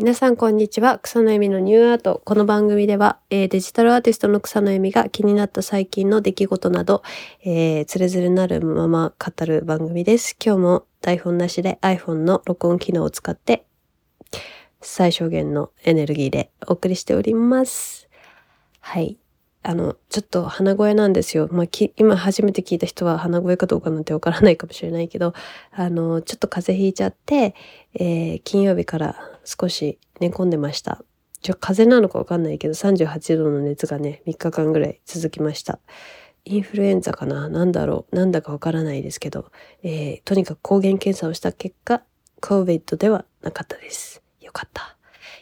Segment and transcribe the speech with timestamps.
[0.00, 1.00] 皆さんこんにちは。
[1.00, 2.22] 草の恵美のニューアート。
[2.24, 7.02] この番組では、えー、デジタルアーティストの草の恵美が気になった最近の出来事など、
[7.42, 10.36] えー、つれづれなるまま語る番組です。
[10.40, 13.64] 今日も台本なしで iPhone の録音機能を使って、
[14.80, 18.08] 最小限のエネルギーでお送りしております。
[18.78, 19.18] はい。
[19.62, 21.48] あの、ちょっと鼻声なんですよ。
[21.50, 21.66] まあ、
[21.96, 25.34] 今初めて聞いた人は鼻声かどうかなんてわからないかもしれないけど、
[25.72, 27.54] あの、ちょっと風邪ひいちゃって、
[27.94, 31.02] えー、金曜日から少し寝込んでました。
[31.42, 35.80] ちょ、風邪なのかわかんないけど、38度の熱がね、3日間ぐらい続きました。
[36.44, 37.48] インフルエンザかな？
[37.48, 38.16] なんだろう？
[38.16, 39.50] なんだかわからないですけど、
[39.82, 42.02] えー、とにかく抗原検査をした結果、
[42.40, 44.22] COVID ではなかったです。
[44.40, 44.97] よかった。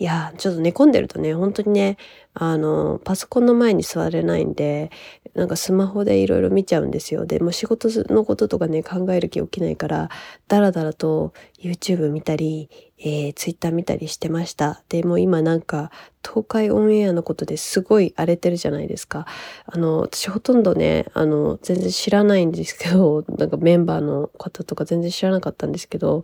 [0.00, 1.96] いや、ちょっと寝込んでるとね、本当にね、
[2.32, 4.92] あの、パソコンの前に座れないんで、
[5.34, 7.26] なんかスマホでいろいろ見ちゃうんですよ。
[7.26, 10.08] で、もう仕事のこととかね、考える気起きないから、
[10.46, 12.70] だらだらと YouTube 見たり、
[13.00, 14.84] えー、Twitter 見たりしてました。
[14.88, 15.90] で、も今なんか、
[16.24, 19.26] 東海オンエアのことですごい荒れてるじゃないですか。
[19.66, 26.22] あの、私ほとんどね、あの、全然知らないんですけど、なんかメンバーの方とか全然知らなかったんですけど、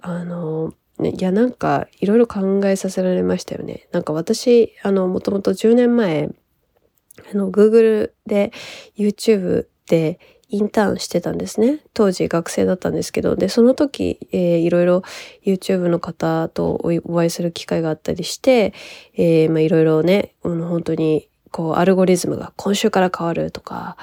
[0.00, 3.88] あの、ね、いや、なんか、いろいろ考えさせられましたよね。
[3.92, 6.30] なんか私、あの、もともと10年前、
[7.32, 8.52] あの、Google で
[8.96, 10.18] YouTube で
[10.48, 11.80] インターンしてたんですね。
[11.92, 15.02] 当時学生だったんですけど、で、その時、えー、いろいろ
[15.44, 18.72] YouTube の方とお会いする機会があったりして、
[19.14, 23.96] えー、まあいろいろね、うん、本当に、こう、アルゴリズムが今週から変わるとか、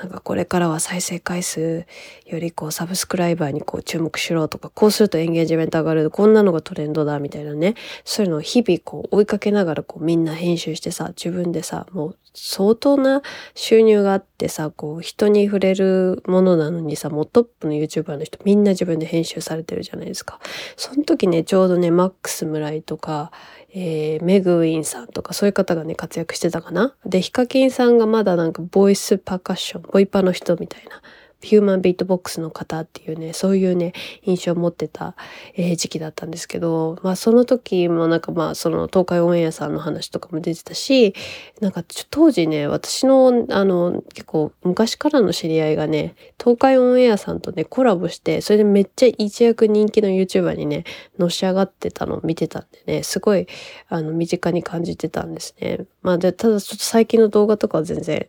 [0.00, 1.84] なんかこれからは再生回数
[2.24, 7.74] よりこうサブスクライバーにこう注目しろとか、こうするとエンゲージメント上がる、こんなのがトレンドだみたいなね。
[8.06, 13.22] そういうのを日々こう追いかけながらこうみんな編集してさ、自分でさ、もう相当な
[13.54, 20.38] 収入があってさ、こう人に触れるものなのにさ、もうトップの YouTuber の人みんな自分で編集されてるじゃないですか。
[20.76, 23.32] その時ね、ちょうどね、マックス村井とか、
[23.72, 26.94] えー、メグウィンさんとかそういう方がね、活躍してたかな。
[27.04, 31.02] で、ヒカキンさんがまだなんかボイスパーカッション、ボイパの人みたいな
[31.42, 33.92] ヒューマンビートボックスの方っていうね、そういうね、
[34.22, 35.14] 印象を持ってた、
[35.54, 41.14] えー、時期だったんですけど、まあその時もなんかまあその東海オンエアさんの話とかも出てたし、
[41.60, 50.84] なんか当時ね、私のあの結構昔からの知り合いがね、東海オンエアさんとね、コラボして、それでめっちゃ一躍人気の YouTuber にね、
[51.18, 53.46] のし上がってたのを見てたんでね、すごい
[53.88, 55.86] あの身近に感じてたんですね。
[56.02, 58.26] まあで、ただちょっと最近の動画とかは全然、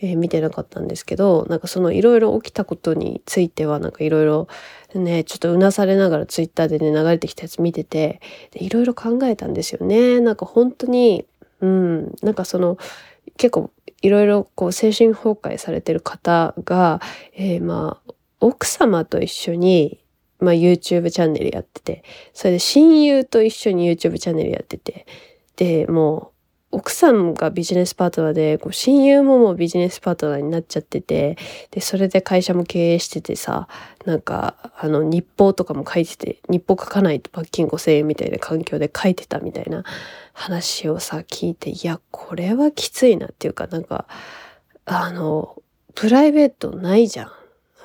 [0.00, 4.48] えー、見てなかったんですけど、なんかそのいろいろ起きたことについてはなんかいろいろ
[4.94, 8.20] ね、ちょっとうなされながらツイッターでね、流れてきたやつ見てて、
[8.54, 10.20] いろいろ考えたんですよね。
[10.20, 11.26] なんか本当に、
[11.60, 12.78] うん、なんかその、
[13.36, 13.70] 結構
[14.02, 17.00] いろいろこう精神崩壊されてる方が、
[17.34, 20.00] えー、まあ、奥様と一緒に、
[20.38, 25.06] まあ YouTube チャンネルやってて、それで親友と一緒に YouTube チャンネルやってて、
[25.56, 26.33] で、もう、
[26.74, 31.36] 奥さんがビジネスパートナーで、こう親友ももうビジネスパートナーになっちゃってて、
[31.70, 33.68] で、それで会社も経営しててさ、
[34.04, 39.84] なんか、あの、日報とかも書いてて、日報書かないと罰金5000円みたいな環境で書いてたみたいな
[40.32, 44.06] 話をさ、聞いて、いや、これはきついなっていうか、なんか、
[44.84, 45.62] あの、
[45.94, 47.32] プライベートないじゃん。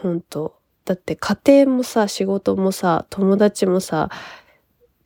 [0.01, 4.09] 本当だって家庭もさ、仕事もさ、友達もさ、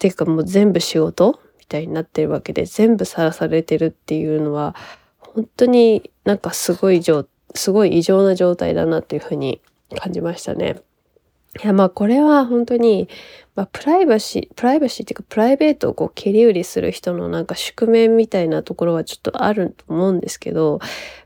[0.04, 1.40] ていうかもう全部仕事
[1.74, 4.76] たいになってるわけで全部さらされてるっていうのは
[5.18, 7.02] 本当になんかすごい
[7.56, 9.60] すごい異常な状態だなっていうふうに
[9.98, 10.82] 感じましたね。
[11.64, 13.08] いやまあこれは本当に、
[13.56, 20.80] まあ、プライバシー、プライバシーっていうかプライベートをこう切り売りする人のなんか宿命みたいなところはちょっとあると思うんですけど、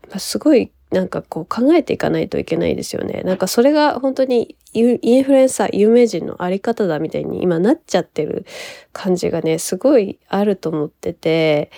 [0.08, 3.22] まあ、すごいなんかこう考えていかないといけないですよね。
[3.24, 4.80] なんかそれが本当にイ
[5.18, 8.46] ンフルエンサー、有名人のあり方だみたいに今なっちゃってる
[8.92, 11.70] 感じがね、すごいあると思ってて、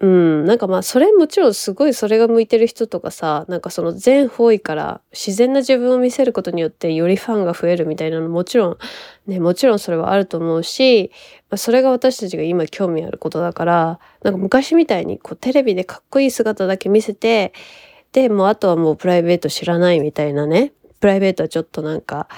[0.00, 8.78] うん、なんかまあそれもちろんすごいそれが向いてる人とかさ、なんかその全方位から自然な自分を見せることによってよりファンが増えるみたいなのもちろん、
[9.26, 11.12] ね、もちろんそれはあると思うし、
[11.48, 17.52] まあ、それが私たちが今興味あることだから、なんか昔みたいにこうテレビでかっこいい姿だけ見せて、
[18.14, 20.72] で、もうあとはもうプライベート知らないみたいなね。
[21.00, 22.28] プライベートはちょっとなんか、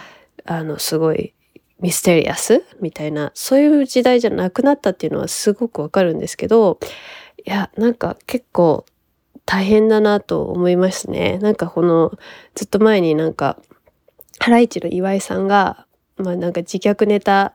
[0.46, 1.34] あの、すごい
[1.80, 6.80] ミステリアスみたいな、そういう時代じゃなくなったっていうのはすごくわかるんですけど、
[7.44, 8.86] いや、なんか結構
[9.44, 11.38] 大変だなと思いますね。
[11.42, 12.10] なんかこの、
[12.54, 13.58] ずっと前になんか、
[14.38, 15.86] ハライチの岩井さんが、
[16.16, 17.52] まあなんか自虐ネタ、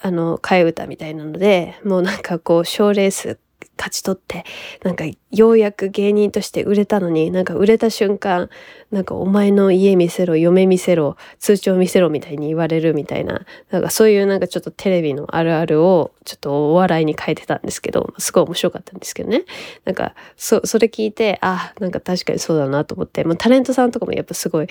[0.00, 3.40] あの、替え歌みたいなので、もうなんかこう、賞レース
[3.76, 4.44] 勝ち取って、
[4.82, 8.48] なんかようやく芸人として売れたのに、なんか売れた瞬間、
[8.90, 19.44] なんかお前の家見せろ、嫁見せろ、通帳見せろみたいに言われるみたいな、なんかそういうなんかちょっとテレビのあるあるをちょっとお笑いに変えてたんですけど、すごい面白かったんですけどね。
[19.84, 24.68] なんか、そ、それ聞いて、あ、なんか確かにそうだなと思って、まあタレントさんとかもやっぱすごい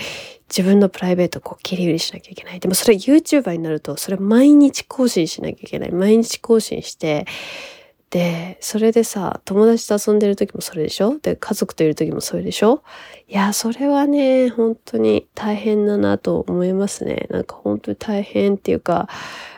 [0.49, 2.59] 自分のプライベートをこう切り売りしなきゃいけない。
[2.59, 5.91] でもそれ YouTuber になると、それ毎日更新しなきゃいけない。
[5.91, 7.25] 毎日更新して、
[8.15, 11.19] で、それでさ、友達と遊んでる時もそれでしょ？
[11.19, 12.81] で、家族といる時もそれでしょ？
[13.27, 17.27] いや、それはね、本当に大変だなと思いますね。
[17.29, 19.09] なんか本当に大変っていうか、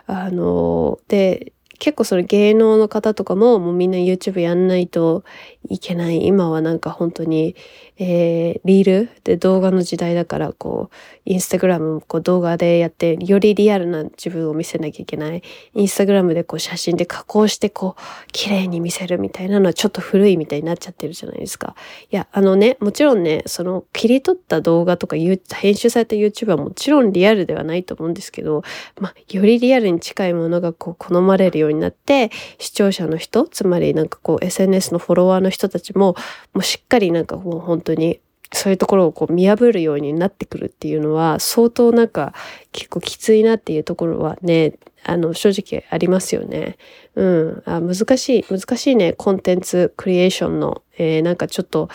[0.08, 5.24] あの、で、結構それ芸能の方とかももうみんな YouTube やんないと
[5.70, 6.26] いけない。
[6.26, 7.56] 今はなんか本当に、
[7.98, 10.96] えー、リールで動画の時代だからこう、
[11.26, 15.44] インスタグラムもこう動画でやってよりリアルな自分を見せなきゃいけない。
[15.74, 18.02] インスタグラムでこう写真で加工してこう、
[18.32, 21.76] 綺麗に見せるみたいなのはちょっと古いみたいになっちゃってるじゃないですか。
[22.12, 28.64] いや、あのね、もちろんね、その切り取った動画とか編集された YouTube はもちろんリアルではないと思うんですけど、
[29.00, 36.16] まあ、よりリアルに近いものがこう好まれるようようになって、視聴者の人、つまりなんかこう SNS のフォロワーの人たちも、
[36.54, 38.20] もうしっかりなんかもう本当に
[38.54, 42.34] そういうところをこう見破るようになってくるっていうのは相当なんか
[42.72, 44.74] 結構きついなっていうところはね、
[45.04, 46.78] あの正直ありますよね。
[47.16, 47.64] うん。
[47.66, 51.90] あ難しい、難しいね、コンテンツクリエーションの、えー、なんかちょっと、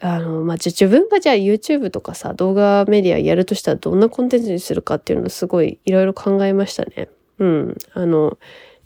[0.00, 7.08] あの、まあ、自分がじゃあ YouTube とかさ、動画メディアやるとしたらどんなコンテンツにするかっていうのをすごいいろいろ考えましたね。
[7.38, 7.76] うん。
[7.94, 8.38] あの、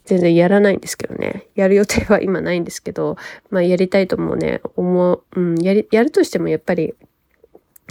[0.04, 1.46] 全然やらないんですけどね。
[1.54, 3.16] やる予定は今ないんですけど、
[3.50, 6.94] まあやりたいともね、思う、うん、やり、やるとしてもやっぱり、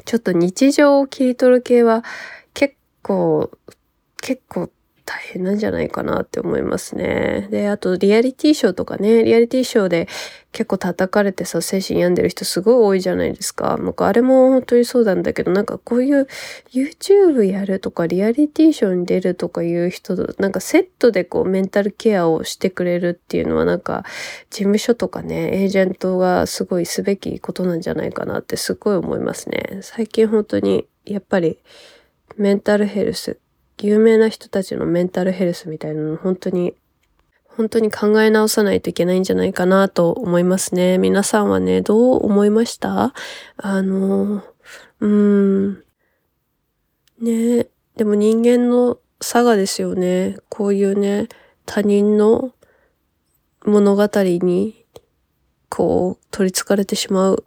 [0.05, 2.03] ちょっと日常を切り取る系は
[2.53, 3.51] 結構、
[4.21, 4.69] 結構
[5.05, 7.47] 大変なんじゃないかなって思いますね。
[7.51, 10.07] で、あとリアリティショーとかね、リアリティショーで
[10.53, 13.77] 結構叩かれてさ、精神病んでる人すごい多いじゃないですか。
[13.77, 16.27] なんかあれも本当にそうなんだけど、なんかこういう
[16.71, 24.05] YouTube やるとかリアリティショーに出るとかいう人と、なんかセットでこうメンタルケアをしてくれるっていうのはなんか
[24.51, 29.79] 事務所とかね、エージェントがすごいすべきことなんじゃないかなってすごい思いますね。
[29.81, 31.59] 最近本当にやっぱり
[32.37, 33.37] メンタルヘルス
[33.81, 36.73] 有名な人たちのメンタルヘルスみたいなの本当に、
[37.45, 40.97] 本当に考え直さないといけないんじゃないかなと思いますね。
[40.97, 43.13] 皆さんはね、どう思いました？
[43.57, 44.43] あの、
[44.99, 45.83] うーん。
[47.19, 50.37] ねでも人間の差がですよね。
[50.49, 51.27] こういうね、
[51.65, 52.53] 他人の
[53.65, 54.85] 物語に、
[55.69, 57.45] こう、取り憑かれてしまう。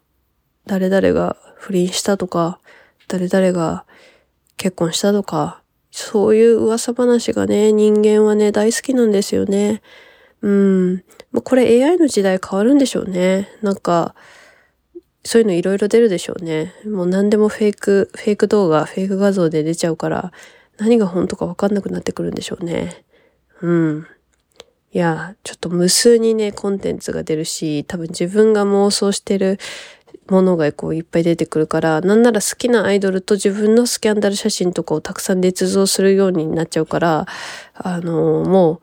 [0.66, 2.60] 誰々が不倫したとか、
[3.08, 3.84] 誰々が
[4.56, 5.62] 結婚したとか、
[5.98, 9.80] そういう噂話がね、人間はね、大好きなんですよね。
[10.42, 11.04] うん。
[11.42, 13.48] これ AI の時代変わるんでしょうね。
[13.62, 14.14] なんか、
[15.24, 16.74] そういうのいろいろ出るでしょうね。
[16.84, 20.32] もう何でもフェイク、フェイク動画、フェイク画像で出ちゃうから、
[20.76, 23.02] 何が本当かわかんなくなってくるんでしょうね。
[23.62, 24.06] うん。
[24.92, 29.58] いや、ちょっと無数にね、コンテンツが出るし、多分自分が妄想してる
[30.28, 37.26] ものがこういっぱい出てくるから、なんなら好きなアイドルと自分のスキャンダル写真とかをたくさん捏造するようになっちゃうから、
[37.74, 38.80] あの、もう、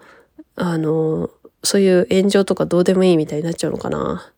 [0.56, 1.30] あの、
[1.64, 4.32] そういう炎上とかどうでもいいみたいになっちゃうのかな。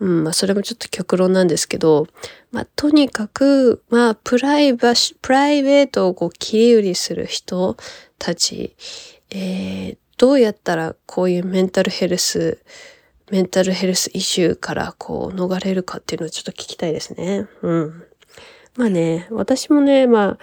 [0.00, 2.06] うん、まあそれもちょっと極論なんですけど、
[2.52, 7.76] まあとにかく、まあプライバシ、プライベートをこう切り売りする人
[8.18, 8.76] たち、
[9.30, 12.58] えー、どうやったらこういうメンタルヘルス、
[13.30, 17.46] メンタルヘルスイシューからこう逃れるかっていうのをちょっと聞きたいですね。
[17.62, 18.04] うん。
[18.76, 20.38] まあね、私もね、まあ、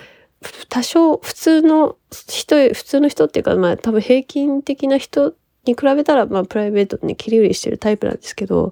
[0.70, 5.34] 多少普通の人、普通の人っていうか、まあ多分平均的な人
[5.66, 8.72] に比べたら、まあプライベートに切り売りしてるタイプなんですけど、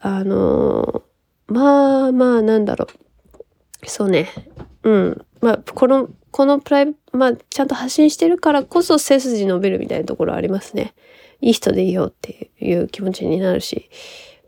[0.00, 1.02] あの
[1.46, 3.86] まあまあなんだろう。
[3.86, 4.28] そうね。
[4.82, 5.26] うん。
[5.40, 10.94] まあ、この、このプライ、まあ、ちゃんと発信してるからこそ背筋伸びるみたいなところありますね。
[11.40, 13.90] いい人でいようっていう気持ちになるし、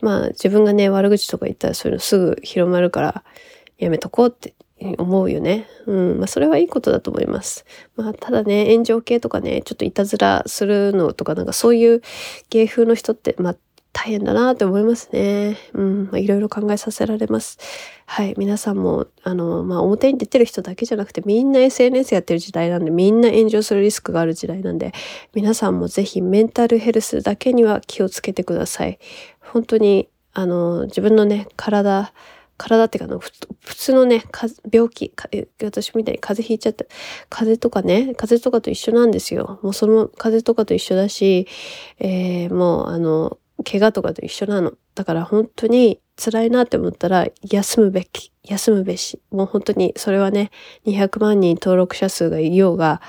[0.00, 3.25] まあ自分がね、悪口とか言ったらそういうのすぐ広まるから
[3.78, 4.54] やめとこうって
[4.99, 5.66] 思うよね。
[5.87, 6.18] うん。
[6.18, 7.64] まあそれはいいことだと思います。
[7.96, 12.02] まあただね、炎上系とかね、ちょっといたずらするのとかなんかそういう
[12.50, 13.56] 芸風の人って、まあ
[13.92, 15.58] 大変だなって思いますね。
[15.75, 16.04] うん。
[16.06, 17.58] まあ、いろいろ考えさせられます。
[18.06, 18.34] はい。
[18.38, 24.92] 皆さんも、あの、まあ、表に出てる人だけじゃなくて、みんな SNS やってる時代なんで、みんな炎上するリスクがある時代なんで、
[25.34, 28.99] 皆さんもぜひメンタルヘルスだけには気をつけてください。
[29.40, 32.12] 本当に、あの、自分のね、体、
[32.56, 34.22] 体っていうか普通のね、
[34.70, 35.12] 病気、
[35.62, 36.84] 私みたいに風邪ひいちゃった。
[37.28, 39.58] 風邪とかね、風邪とかと一緒なんですよ。
[39.62, 41.49] もうその風邪とかと一緒だし、
[41.99, 44.73] えー、もうあの、怪我とかと一緒なの。
[44.95, 49.21] だから本当に辛いなって思ったら休むべき、休むべし。
[49.31, 50.50] もう本当にそれはね、
[50.87, 53.00] 200万人登録者数がいようが、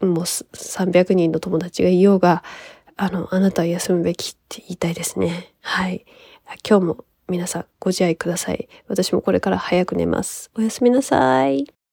[0.00, 2.42] もう300人の友達がいようが、
[2.96, 5.52] あの、あなたは休むべきって言いたいですね。
[5.60, 6.04] はい。
[6.68, 8.68] 今日も皆さんご自愛ください。
[8.88, 10.50] 私もこれから早く寝ます。
[10.54, 11.79] おやすみなさい。